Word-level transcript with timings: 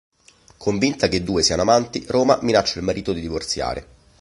Convinta 0.57 1.07
che 1.07 1.17
i 1.17 1.23
due 1.23 1.43
siano 1.43 1.61
amanti, 1.61 2.03
Roma 2.07 2.39
minaccia 2.41 2.79
il 2.79 2.85
marito 2.85 3.13
di 3.13 3.21
divorziare. 3.21 3.85